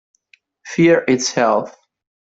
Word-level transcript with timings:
Fear 0.65 1.05
Itself 1.07 1.77